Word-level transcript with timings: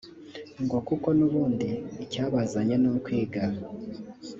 ngo 0.63 0.77
kuko 0.87 1.07
n’ubundi 1.17 1.69
icyabazanye 2.03 2.75
ni 2.81 2.87
ukwiga 2.93 3.43